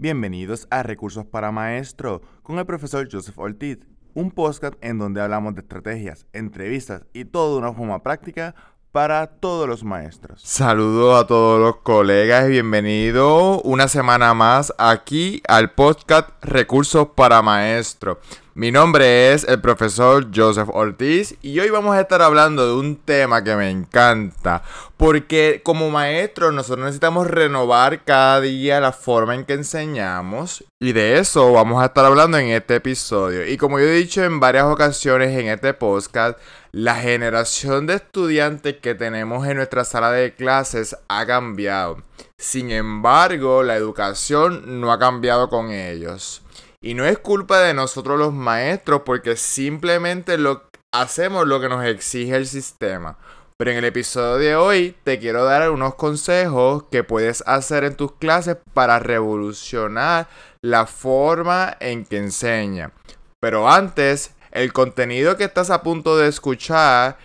Bienvenidos 0.00 0.66
a 0.70 0.82
Recursos 0.82 1.26
para 1.26 1.52
Maestro 1.52 2.22
con 2.42 2.58
el 2.58 2.64
profesor 2.64 3.06
Joseph 3.12 3.38
Ortiz, 3.38 3.80
un 4.14 4.30
podcast 4.30 4.72
en 4.80 4.98
donde 4.98 5.20
hablamos 5.20 5.54
de 5.54 5.60
estrategias, 5.60 6.24
entrevistas 6.32 7.02
y 7.12 7.26
todo 7.26 7.52
de 7.52 7.58
una 7.58 7.74
forma 7.74 8.02
práctica 8.02 8.54
para 8.92 9.26
todos 9.26 9.68
los 9.68 9.84
maestros. 9.84 10.40
Saludos 10.40 11.22
a 11.22 11.26
todos 11.26 11.60
los 11.60 11.82
colegas 11.82 12.48
y 12.48 12.52
bienvenido 12.52 13.60
una 13.60 13.88
semana 13.88 14.32
más 14.32 14.72
aquí 14.78 15.42
al 15.46 15.72
podcast 15.72 16.30
Recursos 16.40 17.08
para 17.14 17.42
Maestro. 17.42 18.20
Mi 18.54 18.72
nombre 18.72 19.32
es 19.32 19.44
el 19.44 19.60
profesor 19.60 20.26
Joseph 20.34 20.70
Ortiz 20.72 21.36
y 21.40 21.60
hoy 21.60 21.70
vamos 21.70 21.94
a 21.94 22.00
estar 22.00 22.20
hablando 22.20 22.66
de 22.66 22.74
un 22.74 22.96
tema 22.96 23.44
que 23.44 23.54
me 23.54 23.70
encanta 23.70 24.64
porque 24.96 25.60
como 25.62 25.88
maestros 25.88 26.52
nosotros 26.52 26.86
necesitamos 26.86 27.28
renovar 27.28 28.02
cada 28.02 28.40
día 28.40 28.80
la 28.80 28.90
forma 28.90 29.36
en 29.36 29.44
que 29.44 29.52
enseñamos 29.52 30.64
y 30.80 30.90
de 30.92 31.20
eso 31.20 31.52
vamos 31.52 31.80
a 31.80 31.86
estar 31.86 32.04
hablando 32.04 32.38
en 32.38 32.48
este 32.48 32.74
episodio. 32.74 33.46
Y 33.46 33.56
como 33.56 33.78
yo 33.78 33.86
he 33.86 33.94
dicho 33.94 34.24
en 34.24 34.40
varias 34.40 34.64
ocasiones 34.64 35.38
en 35.38 35.46
este 35.46 35.72
podcast, 35.72 36.36
la 36.72 36.96
generación 36.96 37.86
de 37.86 37.94
estudiantes 37.94 38.78
que 38.78 38.96
tenemos 38.96 39.46
en 39.46 39.58
nuestra 39.58 39.84
sala 39.84 40.10
de 40.10 40.34
clases 40.34 40.96
ha 41.06 41.24
cambiado. 41.24 42.02
Sin 42.36 42.72
embargo, 42.72 43.62
la 43.62 43.76
educación 43.76 44.80
no 44.80 44.90
ha 44.90 44.98
cambiado 44.98 45.48
con 45.48 45.70
ellos. 45.70 46.42
Y 46.82 46.94
no 46.94 47.04
es 47.04 47.18
culpa 47.18 47.58
de 47.60 47.74
nosotros 47.74 48.18
los 48.18 48.32
maestros 48.32 49.02
porque 49.04 49.36
simplemente 49.36 50.38
lo 50.38 50.70
hacemos 50.92 51.46
lo 51.46 51.60
que 51.60 51.68
nos 51.68 51.84
exige 51.84 52.34
el 52.34 52.46
sistema. 52.46 53.18
Pero 53.58 53.72
en 53.72 53.76
el 53.76 53.84
episodio 53.84 54.36
de 54.36 54.56
hoy 54.56 54.96
te 55.04 55.18
quiero 55.18 55.44
dar 55.44 55.70
unos 55.70 55.96
consejos 55.96 56.84
que 56.90 57.04
puedes 57.04 57.44
hacer 57.46 57.84
en 57.84 57.96
tus 57.96 58.12
clases 58.12 58.56
para 58.72 58.98
revolucionar 58.98 60.28
la 60.62 60.86
forma 60.86 61.76
en 61.80 62.06
que 62.06 62.16
enseña. 62.16 62.92
Pero 63.40 63.68
antes, 63.68 64.34
el 64.52 64.72
contenido 64.72 65.36
que 65.36 65.44
estás 65.44 65.70
a 65.70 65.82
punto 65.82 66.16
de 66.16 66.28
escuchar 66.28 67.18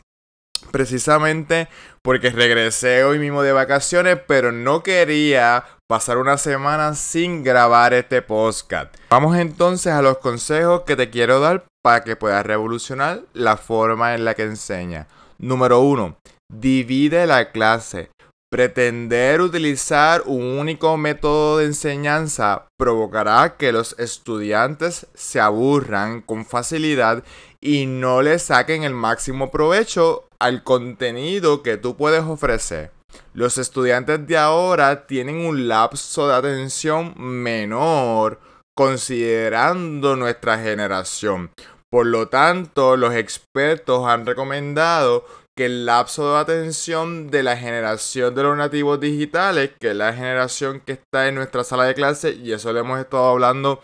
precisamente 0.72 1.70
porque 2.02 2.32
regresé 2.32 3.06
hoy 3.06 3.18
mismo 3.18 3.44
de 3.44 3.54
vacaciones, 3.54 4.20
pero 4.28 4.52
no 4.52 4.84
quería 4.84 5.64
pasar 5.88 6.18
una 6.18 6.38
semana 6.38 6.96
sin 6.96 7.44
grabar 7.46 7.94
este 7.94 8.22
podcast. 8.22 8.94
Vamos 9.10 9.38
entonces 9.38 9.94
a 9.94 10.02
los 10.02 10.18
consejos 10.18 10.82
que 10.82 10.98
te 10.98 11.10
quiero 11.10 11.40
dar 11.40 11.64
para 11.84 12.04
que 12.04 12.16
puedas 12.16 12.46
revolucionar 12.46 13.22
la 13.34 13.58
forma 13.58 14.16
en 14.16 14.26
la 14.26 14.34
que 14.34 14.44
enseña. 14.44 15.08
Número 15.38 15.82
1. 15.82 16.18
Divide 16.52 17.28
la 17.28 17.52
clase. 17.52 18.10
Pretender 18.50 19.42
utilizar 19.42 20.22
un 20.26 20.44
único 20.60 20.96
método 20.96 21.58
de 21.58 21.66
enseñanza 21.66 22.68
provocará 22.78 23.58
que 23.58 23.72
los 23.72 23.98
estudiantes 24.00 25.08
se 25.16 25.40
aburran 25.40 26.22
con 26.22 26.46
facilidad 26.46 27.24
y 27.60 27.88
no 27.88 28.22
le 28.22 28.38
saquen 28.40 28.84
el 28.84 28.94
máximo 28.94 29.50
provecho 29.50 30.28
al 30.40 30.64
contenido 30.64 31.64
que 31.64 31.78
tú 31.78 31.98
puedes 31.98 32.24
ofrecer. 32.24 32.92
Los 33.34 33.58
estudiantes 33.58 34.26
de 34.28 34.38
ahora 34.38 35.08
tienen 35.08 35.46
un 35.46 35.68
lapso 35.68 36.28
de 36.28 36.36
atención 36.36 37.16
menor 37.18 38.40
considerando 38.76 40.16
nuestra 40.16 40.58
generación. 40.58 41.52
Por 41.94 42.08
lo 42.08 42.28
tanto, 42.28 42.98
los 42.98 43.14
expertos 43.14 44.08
han 44.08 44.26
recomendado 44.26 45.28
que 45.56 45.66
el 45.66 45.86
lapso 45.86 46.34
de 46.34 46.40
atención 46.40 47.30
de 47.30 47.44
la 47.44 47.56
generación 47.56 48.34
de 48.34 48.42
los 48.42 48.58
nativos 48.58 49.00
digitales, 49.00 49.70
que 49.80 49.92
es 49.92 49.96
la 49.96 50.12
generación 50.12 50.80
que 50.80 50.94
está 50.94 51.28
en 51.28 51.36
nuestra 51.36 51.64
sala 51.64 51.84
de 51.84 51.94
clase, 51.94 52.32
y 52.32 52.52
eso 52.52 52.74
lo 52.74 52.80
hemos 52.80 53.00
estado 53.00 53.28
hablando 53.28 53.80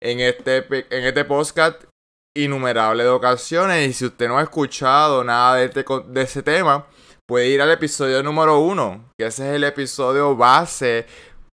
en 0.00 0.18
este, 0.18 0.66
en 0.90 1.04
este 1.04 1.24
podcast 1.24 1.84
innumerables 2.36 3.06
ocasiones, 3.06 3.88
y 3.88 3.92
si 3.92 4.06
usted 4.06 4.26
no 4.26 4.38
ha 4.38 4.42
escuchado 4.42 5.22
nada 5.22 5.54
de, 5.54 5.66
este, 5.66 5.84
de 6.08 6.22
ese 6.22 6.42
tema, 6.42 6.88
puede 7.28 7.46
ir 7.46 7.62
al 7.62 7.70
episodio 7.70 8.24
número 8.24 8.58
uno, 8.58 9.08
que 9.16 9.26
ese 9.26 9.48
es 9.48 9.54
el 9.54 9.62
episodio 9.62 10.34
base 10.34 11.06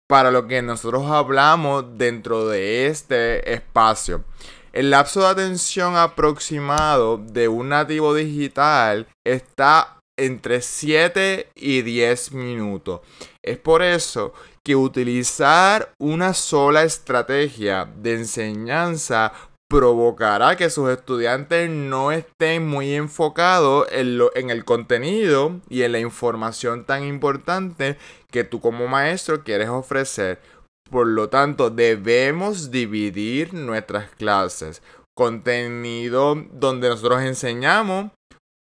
para 0.10 0.32
lo 0.32 0.48
que 0.48 0.64
nosotros 0.64 1.06
hablamos 1.06 2.00
dentro 2.00 2.48
de 2.48 2.88
este 2.88 3.54
espacio. 3.54 4.24
El 4.72 4.92
lapso 4.92 5.22
de 5.22 5.28
atención 5.28 5.96
aproximado 5.96 7.18
de 7.18 7.48
un 7.48 7.70
nativo 7.70 8.14
digital 8.14 9.08
está 9.26 9.98
entre 10.16 10.62
7 10.62 11.50
y 11.56 11.82
10 11.82 12.34
minutos. 12.34 13.02
Es 13.44 13.58
por 13.58 13.82
eso 13.82 14.34
que 14.64 14.76
utilizar 14.76 15.92
una 16.00 16.36
sola 16.36 16.84
estrategia 16.84 17.90
de 17.96 18.14
enseñanza 18.14 19.34
provocará 19.70 20.56
que 20.56 20.70
sus 20.70 20.90
estudiantes 20.90 21.70
no 21.70 22.12
estén 22.12 22.68
muy 22.68 22.94
enfocados 22.94 23.88
en, 23.92 24.20
en, 24.36 24.50
el 24.50 24.66
contenido 24.66 25.62
y 25.70 25.84
en 25.84 25.92
la 25.92 26.00
información 26.00 26.86
tan 26.86 27.04
importante 27.04 27.98
que 28.32 28.44
tú 28.44 28.60
como 28.62 28.88
maestro 28.88 29.44
quieres 29.44 29.70
ofrecer. 29.70 30.40
Por 30.90 31.08
lo 31.08 31.30
tanto, 31.30 31.70
debemos 31.70 32.72
dividir 32.72 33.54
nuestras 33.54 34.10
clases. 34.12 34.82
Contenido 35.16 36.36
donde 36.52 36.90
nosotros 36.90 37.22
enseñamos, 37.22 38.12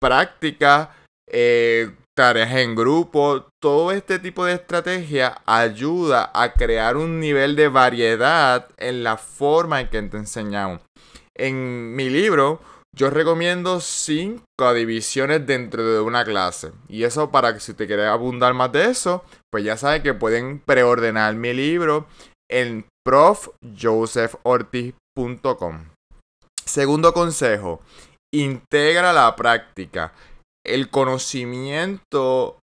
práctica, 0.00 0.94
eh, 1.28 1.90
tareas 2.16 2.52
en 2.52 2.74
grupo, 2.74 3.46
todo 3.60 3.90
este 3.90 4.18
tipo 4.18 4.44
de 4.44 4.54
estrategia 4.54 5.42
ayuda 5.46 6.30
a 6.32 6.52
crear 6.52 6.96
un 6.96 7.18
nivel 7.18 7.56
de 7.56 7.68
variedad 7.68 8.68
en 8.76 9.02
la 9.02 9.16
forma 9.16 9.80
en 9.80 9.88
que 9.88 10.02
te 10.02 10.16
enseñamos. 10.16 10.80
En 11.34 11.96
mi 11.96 12.08
libro, 12.08 12.60
yo 12.94 13.10
recomiendo 13.10 13.80
5 13.80 14.74
divisiones 14.74 15.46
dentro 15.46 15.84
de 15.84 16.00
una 16.00 16.24
clase. 16.24 16.72
Y 16.88 17.04
eso 17.04 17.30
para 17.30 17.52
que 17.52 17.60
si 17.60 17.74
te 17.74 17.86
quieres 17.86 18.06
abundar 18.06 18.54
más 18.54 18.72
de 18.72 18.86
eso, 18.90 19.22
pues 19.50 19.62
ya 19.64 19.76
sabes 19.76 20.00
que 20.02 20.14
pueden 20.14 20.60
preordenar 20.60 21.34
mi 21.34 21.52
libro 21.52 22.06
en 22.50 22.86
profjosephortiz.com. 23.04 25.84
Segundo 26.64 27.12
consejo, 27.12 27.82
integra 28.32 29.12
la 29.12 29.36
práctica. 29.36 30.14
El 30.64 30.88
conocimiento 30.88 32.58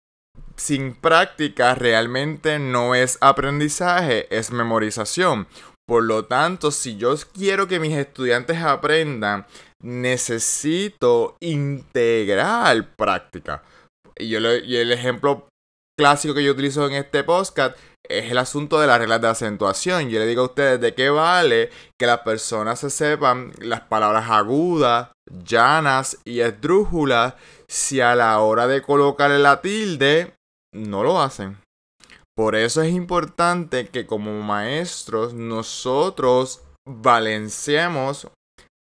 sin 0.57 0.95
práctica 0.95 1.75
realmente 1.75 2.59
no 2.59 2.95
es 2.95 3.19
aprendizaje, 3.21 4.27
es 4.37 4.51
memorización. 4.51 5.47
Por 5.89 6.03
lo 6.03 6.25
tanto, 6.25 6.73
si 6.73 6.97
yo 6.97 7.15
quiero 7.33 7.69
que 7.69 7.79
mis 7.79 7.97
estudiantes 7.97 8.59
aprendan, 8.59 9.47
necesito 9.83 11.37
integrar 11.41 12.95
práctica. 12.97 13.63
Y, 14.19 14.29
yo 14.29 14.39
el 14.39 14.93
ejemplo 14.93 15.49
clásico 15.99 16.35
que 16.35 16.45
yo 16.45 16.53
utilizo 16.53 16.87
en 16.87 16.95
este 16.95 17.25
podcast 17.25 17.77
es 18.09 18.31
el 18.31 18.39
asunto 18.39 18.81
de 18.81 18.87
las 18.87 18.99
reglas 18.99 19.21
de 19.21 19.29
acentuación. 19.29 20.09
Yo 20.09 20.19
le 20.19 20.27
digo 20.27 20.43
a 20.43 20.47
ustedes 20.47 20.81
de 20.81 20.95
qué 20.95 21.11
vale 21.11 21.71
que 21.99 22.07
las 22.07 22.21
personas 22.21 22.81
se 22.81 22.91
sepan 22.91 23.53
las 23.59 23.81
palabras 23.83 24.31
agudas, 24.31 25.11
llanas 25.31 26.19
y 26.25 26.41
esdrújulas 26.41 27.35
si 27.69 28.01
a 28.01 28.15
la 28.15 28.39
hora 28.41 28.67
de 28.67 28.83
colocarle 28.83 29.39
la 29.39 29.61
tilde 29.61 30.35
no 30.73 31.03
lo 31.03 31.21
hacen. 31.21 31.59
Por 32.37 32.55
eso 32.55 32.83
es 32.83 32.93
importante 32.93 33.89
que 33.89 34.07
como 34.07 34.43
maestros 34.43 35.33
nosotros 35.33 36.63
balanceemos 36.87 38.29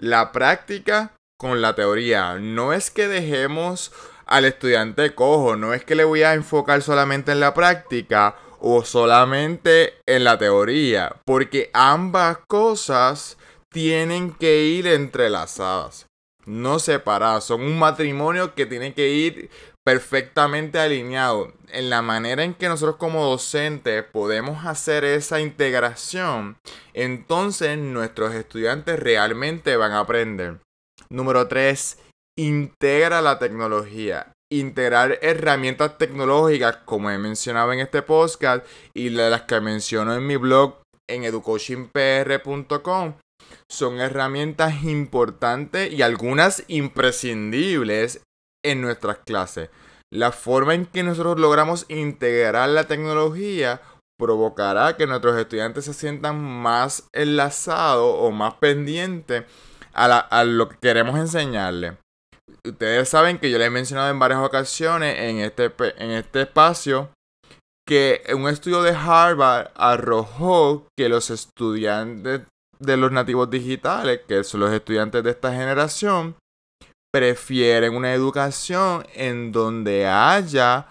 la 0.04 0.34
práctica 0.34 1.14
con 1.38 1.62
la 1.62 1.76
teoría. 1.76 2.36
No 2.36 2.74
es 2.74 2.92
que 2.92 3.08
dejemos 3.08 3.94
al 4.26 4.44
estudiante 4.44 5.16
cojo, 5.16 5.56
no 5.56 5.74
es 5.74 5.86
que 5.86 5.96
le 5.96 6.04
voy 6.04 6.24
a 6.24 6.34
enfocar 6.34 6.82
solamente 6.82 7.32
en 7.32 7.40
la 7.40 7.54
práctica 7.54 8.36
o 8.60 8.84
solamente 8.84 9.94
en 10.06 10.26
la 10.26 10.38
teoría, 10.38 11.16
porque 11.26 11.70
ambas 11.74 12.40
cosas 12.48 13.38
tienen 13.72 14.34
que 14.34 14.66
ir 14.66 14.88
entrelazadas. 14.88 16.08
no 16.46 16.80
separadas. 16.80 17.46
Son 17.46 17.62
un 17.62 17.80
matrimonio 17.80 18.54
que 18.54 18.66
tiene 18.66 18.94
que 18.94 19.10
ir 19.10 19.50
perfectamente 19.86 20.80
alineado. 20.80 21.54
En 21.70 21.90
la 21.90 22.02
manera 22.02 22.44
en 22.44 22.54
que 22.54 22.68
nosotros 22.68 22.98
como 22.98 23.26
docentes 23.26 24.04
podemos 24.04 24.66
hacer 24.66 25.04
esa 25.04 25.40
integración, 25.40 26.58
entonces 26.94 27.78
nuestros 27.78 28.34
estudiantes 28.34 29.00
realmente 29.00 29.76
van 29.76 29.92
a 29.92 30.00
aprender. 30.00 30.60
Número 31.10 31.48
3. 31.48 31.98
Integra 32.38 33.22
la 33.22 33.40
tecnología 33.40 34.34
integrar 34.60 35.20
herramientas 35.22 35.98
tecnológicas, 35.98 36.78
como 36.86 37.10
he 37.10 37.18
mencionado 37.18 37.74
en 37.74 37.80
este 37.80 38.02
podcast 38.02 38.66
y 38.94 39.10
las 39.10 39.42
que 39.44 39.60
menciono 39.60 40.16
en 40.16 40.26
mi 40.28 40.36
blog 40.36 40.76
en 41.10 41.24
educoachingpr.com, 41.24 43.14
son 43.70 44.00
herramientas 44.00 44.84
importantes 44.84 45.92
y 45.92 46.02
algunas 46.02 46.64
imprescindibles 46.68 48.22
en 48.63 48.81
nuestras 48.81 49.18
clases. 49.19 49.69
La 50.12 50.31
forma 50.31 50.74
en 50.74 50.86
que 50.86 51.04
nosotros 51.04 51.39
logramos 51.39 51.86
integrar 51.89 52.69
la 52.69 52.86
tecnología 52.86 53.81
provocará 54.18 54.95
que 54.95 55.07
nuestros 55.07 55.38
estudiantes 55.38 55.86
se 55.86 55.94
sientan 55.94 56.42
más 56.42 57.07
enlazados 57.13 58.15
o 58.19 58.31
más 58.31 58.54
pendientes 58.56 59.44
a, 59.94 60.44
lo 60.44 60.69
que 60.69 60.77
queremos 60.77 61.19
enseñarles 61.19 61.94
ustedes 62.65 63.10
saben 63.10 63.39
que 63.39 63.50
yo 63.50 63.57
les 63.57 63.68
he 63.68 63.71
mencionado 63.71 64.10
en 64.10 64.19
varias 64.19 64.39
ocasiones 64.39 65.18
en 65.19 65.39
este, 65.39 65.71
en 65.98 66.12
este 66.12 66.42
espacio 66.42 67.10
que 67.86 68.24
un 68.33 68.48
estudio 68.48 68.81
de 68.81 68.92
Harvard 68.92 69.71
arrojó 69.75 70.88
que 70.98 71.10
los 71.10 71.30
estudiantes 71.30 72.42
de 72.80 72.98
los 72.98 73.12
nativos 73.12 73.50
digitales, 73.50 74.21
que 74.27 74.44
son 74.44 74.62
los 74.62 74.71
estudiantes 74.71 75.24
de 75.24 75.31
esta 75.31 75.51
generación, 75.51 76.36
prefieren 77.13 77.95
una 77.95 78.13
educación 78.13 79.06
en 79.13 79.51
donde 79.51 80.07
haya 80.07 80.88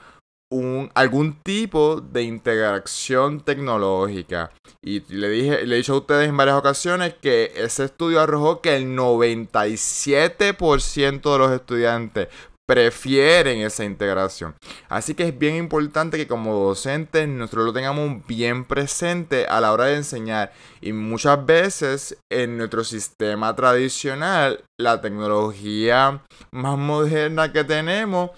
un, 0.52 0.90
algún 0.94 1.34
tipo 1.42 2.00
de 2.00 2.22
interacción 2.22 3.40
tecnológica. 3.40 4.52
Y 4.80 5.00
le, 5.12 5.28
dije, 5.28 5.66
le 5.66 5.74
he 5.74 5.78
dicho 5.78 5.94
a 5.94 5.98
ustedes 5.98 6.28
en 6.28 6.36
varias 6.36 6.56
ocasiones 6.56 7.14
que 7.20 7.50
ese 7.56 7.86
estudio 7.86 8.20
arrojó 8.20 8.60
que 8.60 8.76
el 8.76 8.96
97% 8.96 11.32
de 11.32 11.38
los 11.38 11.50
estudiantes 11.50 12.28
prefieren 12.72 13.60
esa 13.60 13.84
integración. 13.84 14.54
Así 14.88 15.14
que 15.14 15.28
es 15.28 15.38
bien 15.38 15.56
importante 15.56 16.16
que 16.16 16.26
como 16.26 16.54
docentes 16.54 17.28
nosotros 17.28 17.66
lo 17.66 17.72
tengamos 17.74 18.26
bien 18.26 18.64
presente 18.64 19.46
a 19.46 19.60
la 19.60 19.72
hora 19.72 19.84
de 19.84 19.96
enseñar. 19.96 20.54
Y 20.80 20.94
muchas 20.94 21.44
veces 21.44 22.16
en 22.30 22.56
nuestro 22.56 22.82
sistema 22.82 23.54
tradicional, 23.54 24.64
la 24.80 25.02
tecnología 25.02 26.22
más 26.50 26.78
moderna 26.78 27.52
que 27.52 27.62
tenemos 27.62 28.30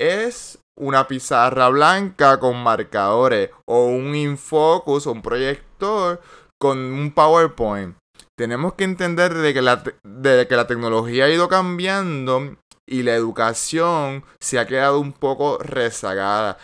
es 0.00 0.58
una 0.76 1.06
pizarra 1.06 1.68
blanca 1.68 2.40
con 2.40 2.60
marcadores 2.60 3.50
o 3.66 3.86
un 3.86 4.16
infocus 4.16 5.06
o 5.06 5.12
un 5.12 5.22
proyector 5.22 6.20
con 6.60 6.78
un 6.78 7.12
PowerPoint. 7.12 7.94
Tenemos 8.36 8.74
que 8.74 8.82
entender 8.82 9.32
de 9.32 9.54
que, 9.54 9.62
la, 9.62 9.84
de 10.02 10.48
que 10.48 10.56
la 10.56 10.66
tecnología 10.66 11.26
ha 11.26 11.30
ido 11.30 11.48
cambiando 11.48 12.56
y 12.86 13.02
la 13.02 13.14
educación 13.14 14.24
se 14.40 14.58
ha 14.58 14.66
quedado 14.66 15.00
un 15.00 15.12
poco 15.12 15.58
rezagada. 15.58 16.58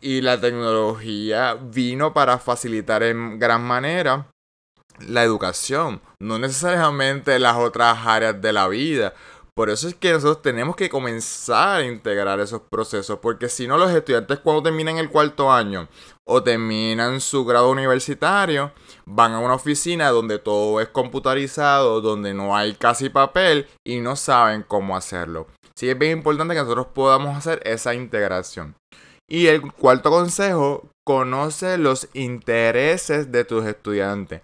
Y 0.00 0.20
la 0.20 0.40
tecnología 0.40 1.54
vino 1.54 2.12
para 2.12 2.38
facilitar 2.38 3.02
en 3.02 3.38
gran 3.38 3.62
manera 3.62 4.26
la 5.06 5.22
educación, 5.22 6.00
no 6.20 6.38
necesariamente 6.38 7.38
las 7.38 7.56
otras 7.56 7.98
áreas 8.06 8.40
de 8.40 8.52
la 8.52 8.68
vida. 8.68 9.14
Por 9.54 9.68
eso 9.68 9.86
es 9.86 9.94
que 9.94 10.12
nosotros 10.12 10.40
tenemos 10.40 10.76
que 10.76 10.88
comenzar 10.88 11.80
a 11.80 11.84
integrar 11.84 12.40
esos 12.40 12.62
procesos, 12.70 13.18
porque 13.20 13.50
si 13.50 13.66
no 13.66 13.76
los 13.76 13.92
estudiantes 13.92 14.38
cuando 14.38 14.62
terminan 14.62 14.96
el 14.96 15.10
cuarto 15.10 15.52
año 15.52 15.88
o 16.26 16.42
terminan 16.42 17.20
su 17.20 17.44
grado 17.44 17.70
universitario, 17.70 18.72
van 19.06 19.32
a 19.32 19.40
una 19.40 19.54
oficina 19.54 20.10
donde 20.10 20.38
todo 20.38 20.80
es 20.80 20.88
computarizado, 20.88 22.00
donde 22.00 22.34
no 22.34 22.56
hay 22.56 22.74
casi 22.74 23.08
papel 23.08 23.66
y 23.84 24.00
no 24.00 24.16
saben 24.16 24.64
cómo 24.66 24.96
hacerlo. 24.96 25.46
Sí 25.74 25.88
es 25.88 25.98
bien 25.98 26.18
importante 26.18 26.54
que 26.54 26.60
nosotros 26.60 26.88
podamos 26.94 27.36
hacer 27.36 27.60
esa 27.64 27.94
integración. 27.94 28.76
Y 29.28 29.46
el 29.46 29.72
cuarto 29.72 30.10
consejo, 30.10 30.88
conoce 31.04 31.78
los 31.78 32.08
intereses 32.14 33.32
de 33.32 33.44
tus 33.44 33.66
estudiantes. 33.66 34.42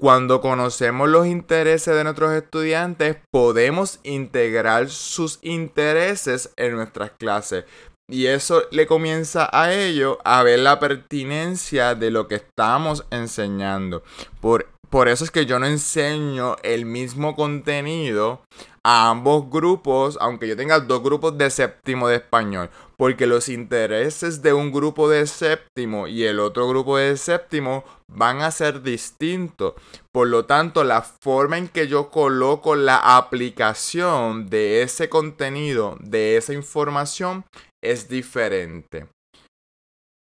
Cuando 0.00 0.40
conocemos 0.40 1.10
los 1.10 1.26
intereses 1.26 1.94
de 1.94 2.04
nuestros 2.04 2.32
estudiantes, 2.32 3.18
podemos 3.30 4.00
integrar 4.02 4.88
sus 4.88 5.38
intereses 5.42 6.54
en 6.56 6.74
nuestras 6.74 7.10
clases. 7.10 7.66
Y 8.10 8.26
eso 8.26 8.64
le 8.72 8.86
comienza 8.86 9.48
a 9.52 9.72
ellos 9.72 10.18
a 10.24 10.42
ver 10.42 10.58
la 10.58 10.80
pertinencia 10.80 11.94
de 11.94 12.10
lo 12.10 12.26
que 12.26 12.34
estamos 12.36 13.04
enseñando. 13.10 14.02
Por, 14.40 14.68
por 14.90 15.08
eso 15.08 15.22
es 15.22 15.30
que 15.30 15.46
yo 15.46 15.60
no 15.60 15.66
enseño 15.66 16.56
el 16.64 16.84
mismo 16.84 17.36
contenido 17.36 18.42
a 18.82 19.10
ambos 19.10 19.48
grupos, 19.50 20.18
aunque 20.20 20.48
yo 20.48 20.56
tenga 20.56 20.80
dos 20.80 21.02
grupos 21.02 21.36
de 21.36 21.50
séptimo 21.50 22.08
de 22.08 22.16
español, 22.16 22.70
porque 22.96 23.26
los 23.26 23.48
intereses 23.48 24.42
de 24.42 24.52
un 24.52 24.72
grupo 24.72 25.08
de 25.08 25.26
séptimo 25.26 26.06
y 26.06 26.24
el 26.24 26.40
otro 26.40 26.68
grupo 26.68 26.96
de 26.96 27.16
séptimo 27.16 27.84
van 28.08 28.40
a 28.40 28.50
ser 28.50 28.82
distintos. 28.82 29.74
Por 30.12 30.28
lo 30.28 30.46
tanto, 30.46 30.82
la 30.82 31.02
forma 31.02 31.58
en 31.58 31.68
que 31.68 31.88
yo 31.88 32.10
coloco 32.10 32.74
la 32.74 33.16
aplicación 33.16 34.48
de 34.48 34.82
ese 34.82 35.08
contenido, 35.08 35.96
de 36.00 36.36
esa 36.36 36.52
información, 36.54 37.44
es 37.82 38.08
diferente. 38.08 39.08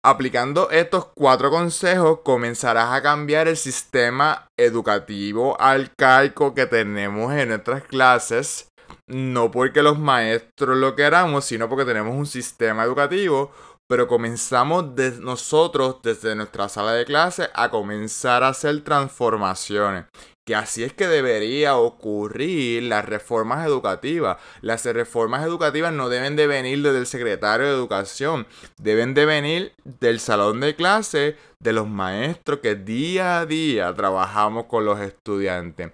Aplicando 0.05 0.69
estos 0.69 1.05
cuatro 1.15 1.49
consejos 1.49 2.19
comenzarás 2.23 2.91
a 2.91 3.01
cambiar 3.01 3.47
el 3.47 3.55
sistema 3.55 4.47
educativo 4.59 5.59
arcaico 5.61 6.53
que 6.53 6.65
tenemos 6.65 7.31
en 7.33 7.49
nuestras 7.49 7.83
clases, 7.83 8.67
no 9.07 9.49
porque 9.49 9.81
los 9.81 9.97
maestros 9.97 10.77
lo 10.77 10.95
queramos, 10.95 11.45
sino 11.45 11.69
porque 11.69 11.85
tenemos 11.85 12.15
un 12.15 12.25
sistema 12.25 12.83
educativo, 12.83 13.53
pero 13.87 14.07
comenzamos 14.09 14.93
nosotros 15.21 15.97
desde 16.03 16.35
nuestra 16.35 16.67
sala 16.67 16.93
de 16.93 17.05
clase 17.05 17.49
a 17.53 17.69
comenzar 17.69 18.43
a 18.43 18.49
hacer 18.49 18.83
transformaciones 18.83 20.05
que 20.45 20.55
así 20.55 20.83
es 20.83 20.93
que 20.93 21.07
debería 21.07 21.77
ocurrir 21.77 22.83
las 22.83 23.05
reformas 23.05 23.65
educativas. 23.65 24.37
Las 24.61 24.85
reformas 24.85 25.45
educativas 25.45 25.93
no 25.93 26.09
deben 26.09 26.35
de 26.35 26.47
venir 26.47 26.81
desde 26.81 26.99
el 26.99 27.07
secretario 27.07 27.67
de 27.67 27.73
educación, 27.73 28.45
deben 28.77 29.13
de 29.13 29.25
venir 29.25 29.73
del 29.83 30.19
salón 30.19 30.59
de 30.59 30.75
clase, 30.75 31.37
de 31.59 31.73
los 31.73 31.87
maestros 31.87 32.59
que 32.59 32.75
día 32.75 33.39
a 33.39 33.45
día 33.45 33.93
trabajamos 33.93 34.65
con 34.65 34.85
los 34.85 34.99
estudiantes. 34.99 35.91